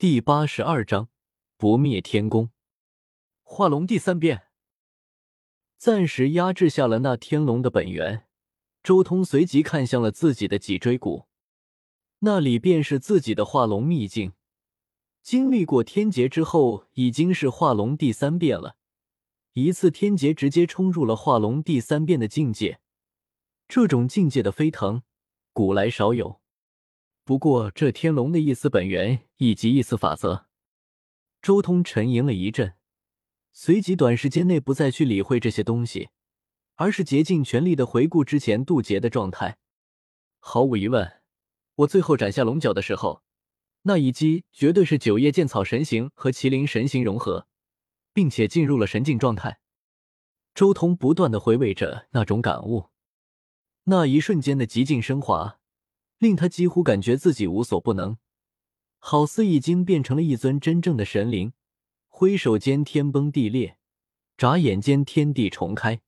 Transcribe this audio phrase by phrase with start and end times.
[0.00, 1.08] 第八十二章
[1.56, 2.50] 不灭天宫，
[3.42, 4.44] 化龙第三变。
[5.76, 8.28] 暂时压制下了那天龙的本源，
[8.84, 11.26] 周通随即看向了自己的脊椎骨，
[12.20, 14.34] 那里便是自己的化龙秘境。
[15.20, 18.76] 经历过天劫之后，已经是化龙第三变了。
[19.54, 22.78] 一次天劫直接冲入了化龙第三变的境界，
[23.66, 25.02] 这种境界的飞腾，
[25.52, 26.40] 古来少有。
[27.28, 30.46] 不过，这天龙的一丝本源以及一丝法则，
[31.42, 32.72] 周通沉吟了一阵，
[33.52, 36.08] 随即短时间内不再去理会这些东西，
[36.76, 39.58] 而是竭尽全力的回顾之前渡劫的状态。
[40.38, 41.20] 毫无疑问，
[41.74, 43.22] 我最后斩下龙角的时候，
[43.82, 47.46] 那一击绝对是九叶剑草神形和麒麟神形融合，
[48.14, 49.58] 并且进入了神境状态。
[50.54, 52.86] 周通不断的回味着那种感悟，
[53.84, 55.57] 那一瞬间的极尽升华。
[56.18, 58.18] 令他几乎感觉自己无所不能，
[58.98, 61.52] 好似已经变成了一尊真正的神灵。
[62.08, 63.78] 挥手间天崩地裂，
[64.36, 66.00] 眨眼间天地重开，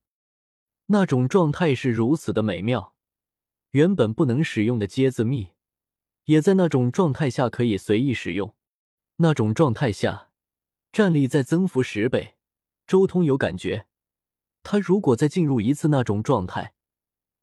[0.87, 2.95] 那种状态是如此的美妙。
[3.71, 5.51] 原本不能使用的阶字秘，
[6.25, 8.57] 也在那种状态下可以随意使用。
[9.19, 10.31] 那种状态下，
[10.91, 12.35] 战力在增幅十倍。
[12.89, 13.87] 周通有感觉，
[14.65, 16.75] 他如果再进入一次那种状态。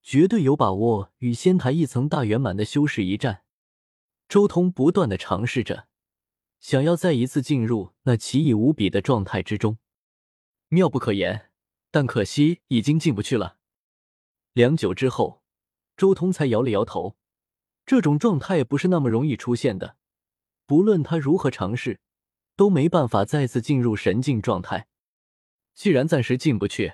[0.08, 3.44] 绝对有把握与仙台一层大圆满的修士一战。
[4.30, 5.90] 周通不断的尝试着，
[6.62, 9.80] 想要再一次进入那奇异无比的状态之中，
[10.70, 11.52] 妙不可言。
[11.92, 13.58] 但可惜已经进不去了。
[14.54, 15.44] 良久之后，
[15.98, 17.18] 周通才摇了摇头，
[17.86, 19.98] 这种状态不是那么容易出现的。
[20.66, 22.00] 不论他如何尝试，
[22.56, 24.88] 都没办法再次进入神境状态。
[25.76, 26.94] 既然暂时进不去，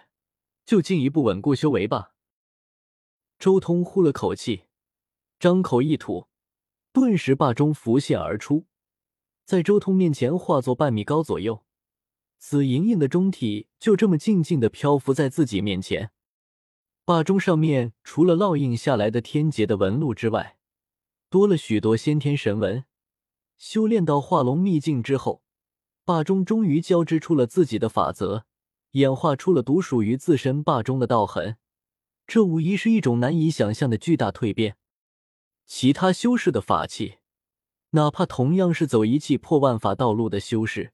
[0.65, 2.12] 就进一步稳固修为吧。
[3.43, 4.63] 周通呼了口气，
[5.37, 6.27] 张口一吐，
[6.93, 8.67] 顿时霸钟浮现而出，
[9.43, 11.65] 在周通面前化作半米高左右，
[12.37, 16.11] 紫莹莹的钟体就这么静静的漂浮在自己面前。
[17.03, 20.57] 霸钟上面除了烙印下来的天劫的纹路之外，
[21.29, 22.85] 多了许多先天神纹。
[23.57, 25.43] 修炼到化龙秘境之后，
[26.05, 28.45] 霸钟终于交织出了自己的法则，
[28.91, 31.57] 演化出了独属于自身霸钟的道痕。
[32.33, 34.75] 这无疑是一种难以想象的巨大蜕变。
[35.67, 37.17] 其他修士的法器，
[37.91, 40.93] 哪怕同样是走一气破万法道路的修士，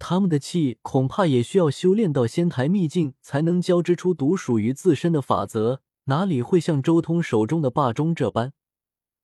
[0.00, 5.82] 他们的气恐怕也需要修炼到仙台秘境才能交织出独属于自身的法则。
[6.06, 8.52] 哪里会像周通手中的霸钟这般，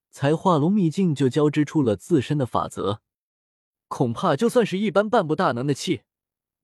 [0.09, 3.01] 才化龙秘境就交织出了自身的法则？
[3.89, 6.03] 恐怕就算是一般半步大能的气，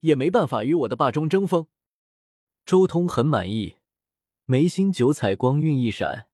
[0.00, 1.66] 也没办法与我的霸钟争锋。
[2.64, 3.76] 周通很满意。
[4.46, 6.26] 眉心九彩光晕一闪，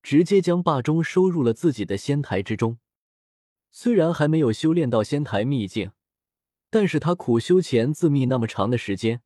[0.00, 2.78] 直接将霸钟收入了自己的仙台之中。
[3.72, 5.90] 虽然还没有修炼到仙台秘境，
[6.70, 9.22] 但是他苦修前自秘那么长的时间，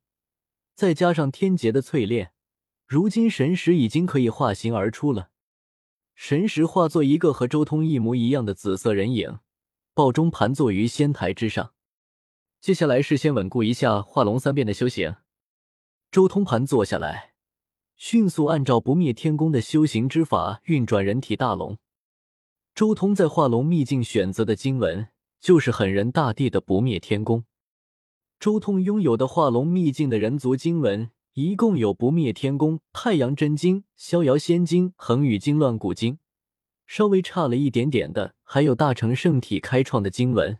[0.73, 2.33] 再加上天劫的淬炼，
[2.87, 5.29] 如今神识已经可以化形而出了。
[6.15, 9.37] 神识化作一个和周通一模一样的紫色人影，
[9.93, 11.73] 抱钟盘坐于仙台之上。
[12.59, 15.17] 接下来是先稳固一下化龙三变的修行。
[16.09, 17.32] 周通盘坐下来。
[17.95, 21.77] 迅速按照不灭天宫的修行之法运转人体大龙。
[22.75, 25.09] 周通在化龙秘境选择的经文
[25.39, 27.45] 就是狠人大帝的不灭天宫。
[28.39, 36.17] 周通拥有的化龙秘境的人族经文一共有不灭天宫、太阳真经、逍遥仙经、恒宇经、乱古经，
[36.85, 40.57] 稍微差了一点点的还有大成圣体开创的经文。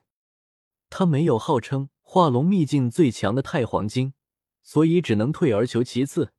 [0.90, 4.14] 他没有号称化龙秘境最强的太黄经，
[4.62, 6.32] 所以只能退而求其次。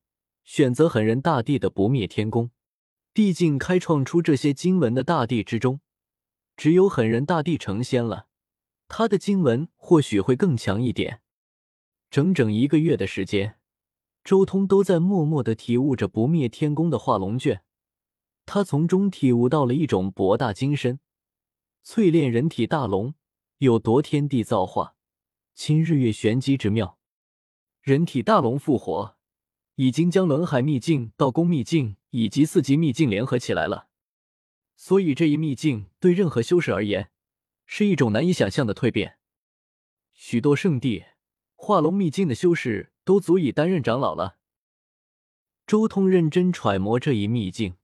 [0.45, 2.51] 选择狠人大帝的不灭天宫，
[3.13, 5.81] 毕竟开创出这些经文的大帝之中，
[6.57, 8.29] 只有狠人大帝成仙了，
[8.87, 11.23] 他的经文或许会更强一点。
[12.11, 13.59] 整整一个月的时间，
[14.23, 17.65] 周通都在默默的体悟着不灭天宫的化龙卷，
[18.45, 21.01] 他从中体悟到了一种博大精深、
[21.85, 23.15] 淬炼人体大龙
[23.59, 24.95] 有夺天地造化、
[25.55, 26.99] 侵日月玄机之妙，
[27.81, 29.14] 人体大龙复活。
[29.77, 33.89] 已经将轮海秘境、道宫秘境以及四级秘境联合起来了，
[34.77, 37.11] 所以这一秘境对任何修士而言
[37.67, 39.19] 是一种难以想象的蜕变。
[40.13, 41.05] 许多圣地
[41.57, 44.39] 化龙秘境的修士都足以担任长老了。
[45.67, 47.75] 周通认真揣摩这一秘境，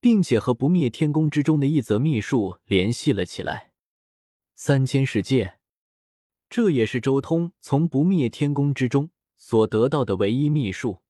[0.00, 3.72] 并且和不灭天宫之中的一则秘术联系了起来。
[4.54, 5.58] 三千世界，
[6.48, 11.01] 这也是周通从不灭天宫之中所得到的唯一秘术。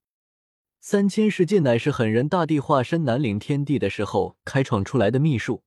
[0.84, 5.62] 三千世界乃是狠人大帝化身南岭天地的时候开创出来的秘术。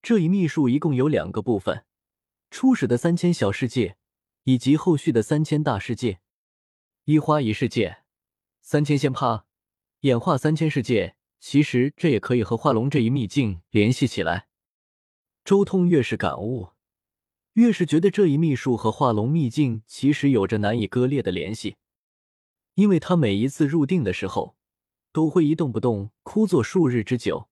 [0.00, 1.84] 这一秘术一共有两个部分，
[2.48, 3.96] 初始的三千小世界，
[4.44, 6.20] 以及后续的三千大世界，
[7.04, 8.04] 一花一世界，
[8.62, 9.46] 三千仙帕，
[10.02, 11.16] 演化三千世界。
[11.40, 14.46] 其实这也可以和化龙这一秘境联系起来。
[15.44, 16.68] 周通越是感悟，
[17.54, 21.74] 越是觉得这一秘术和化龙秘境其实有着难以割裂的联系，
[22.78, 24.54] 因为他每一次入定的时候，
[25.10, 27.48] 都会一动不动，枯坐数日之久，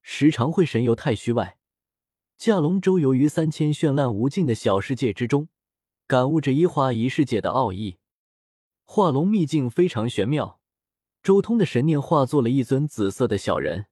[0.00, 1.58] 时常会神游太虚外。
[2.38, 5.48] 驾龙舟游于三千绚烂无尽的小世界之中，
[6.06, 7.98] 感悟着一花一世界的奥义。
[8.84, 10.58] 化龙秘境非常玄妙。
[11.22, 13.88] 周通的神念化作了一尊紫色的小人，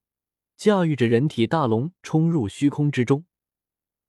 [0.57, 3.27] 驾驭着人体大龙冲入虚空之中，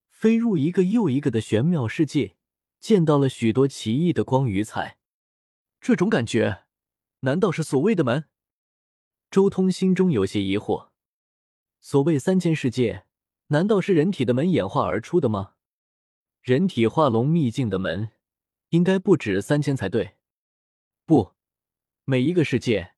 [0.09, 2.37] 飞入一个又一个的玄妙世界，
[2.79, 4.97] 见到了许多奇异的光与彩。
[5.83, 6.63] 这种感觉，
[7.19, 8.29] 难道是所谓的门？
[9.29, 10.91] 周通心中有些疑惑。
[11.81, 13.05] 所谓三千世界。
[13.47, 15.55] 难道是人体的门演化而出的吗？
[16.41, 18.11] 人体化龙秘境的门
[18.69, 20.15] 应该不止三千才对。
[21.05, 21.33] 不，
[22.05, 22.93] 每一个世界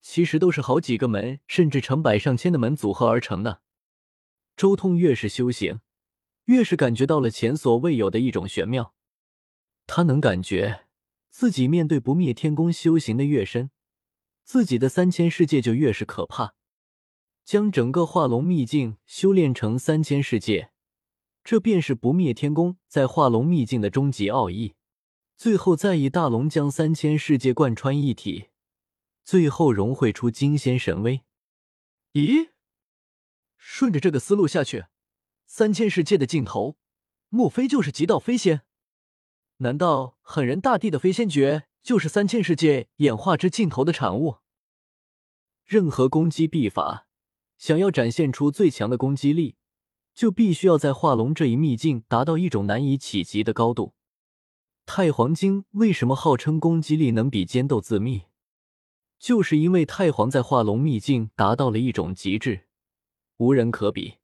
[0.00, 3.62] 其实都是好几个门，甚至成百上千的门组合而成的。
[4.56, 5.80] 周通越是修行，
[6.44, 8.94] 越是感觉到了前所未有的一种玄妙。
[9.88, 10.86] 他能感觉
[11.30, 13.70] 自己面对不灭天宫修行的越深，
[14.44, 16.54] 自己的三千世界就越是可怕。
[17.44, 20.70] 将整个化龙秘境修炼成三千世界，
[21.42, 24.74] 这便是不灭天宫在化龙秘境的终极奥义。
[25.36, 28.50] 最后再以大龙将三千世界贯穿一体，
[29.24, 31.22] 最后融汇出惊仙神威。
[32.12, 32.50] 咦，
[33.56, 34.84] 顺着这个思路下去，
[35.46, 36.76] 三千世界的尽头，
[37.30, 38.62] 莫非就是极道飞仙？
[39.62, 44.36] 难道狠人大帝的飞仙诀就是三千世界演化之尽头的产物？
[45.66, 47.06] 任何攻击秘法。
[47.58, 49.56] 想要展现出最强的攻击力，
[50.14, 53.92] 就必须要在化龙这一秘境达到一种难以企及的高度。
[54.86, 58.22] 太黄经为什么号称攻击力能比尖斗自秘？
[59.18, 62.62] 就是因为太皇在化龙秘境达到了一种极致，
[63.36, 64.14] 无人可比。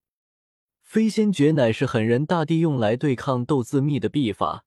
[0.81, 4.65] 飞仙诀乃是狠人大帝用来对抗斗自秘的秘法，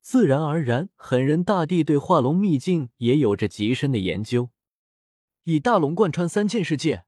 [0.00, 4.50] 自然而然，狠人大帝对化龙秘境也有着极深的研究，
[5.44, 7.04] 以大龙贯穿三千世界。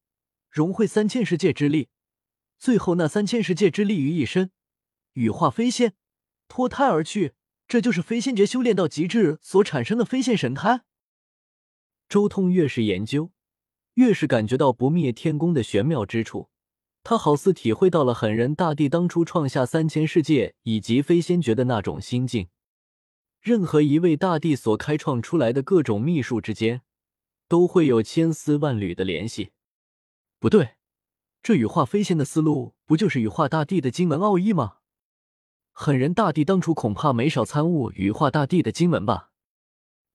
[0.50, 1.88] 融汇三千世界之力，
[2.58, 4.50] 最后那三千世界之力于一身，
[5.14, 5.94] 羽化飞仙，
[6.46, 7.32] 脱胎而去。
[7.66, 10.82] 这就是飞仙诀修炼到极致所产生的飞仙神胎。
[12.06, 13.32] 周通越是研究，
[13.94, 16.50] 越是感觉到不灭天宫的玄妙之处。
[17.02, 22.48] 他好似体会到了狠人大帝当初创下三千世界以及飞仙诀的那种心境。
[23.42, 26.82] 任何一位大帝所开创出来的各种秘术之间，
[27.48, 29.50] 都会有千丝万缕的联系。
[30.38, 30.76] 不对，
[31.42, 34.76] 这羽化飞仙的思路不就是羽化大帝的经文奥义吗？
[35.72, 39.32] 狠人大帝当初恐怕没少参悟羽化大帝的经文吧？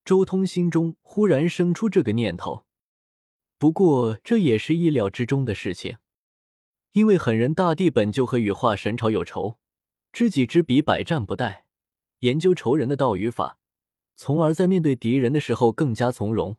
[0.06, 2.66] 周通心中忽然生出这个念头。
[3.58, 5.98] 不过这也是意料之中的事情，
[6.94, 9.60] 因为狠人大帝本就和羽化神朝有仇，
[10.14, 11.64] 知己知彼，百战不殆，
[12.20, 13.60] 研究仇人的道与法，
[14.16, 16.58] 从而在面对敌人的时候更加从容。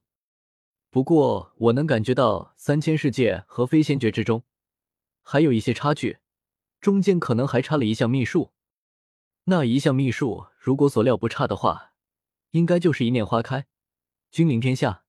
[0.91, 4.45] 不过，我能感觉到三千世界和飞仙诀之中
[5.23, 6.19] 还有一些差距，
[6.81, 8.53] 中间可能还差了一项秘术。
[9.45, 11.93] 那一项秘术，如果所料不差的话，
[12.53, 13.67] 应该就是一念花开，
[14.31, 15.05] 君临天下。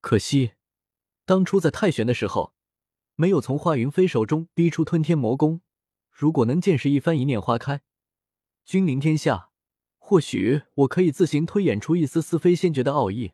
[0.00, 0.52] 可惜，
[1.24, 2.54] 当初在太玄的时候，
[3.16, 5.60] 没有从华云飞手中逼出吞天魔功。
[6.10, 7.82] 如果能见识一番一念花开，
[8.64, 9.50] 君临天下，
[9.98, 13.32] 或许我可以自行推演出一丝丝非仙诀的奥义。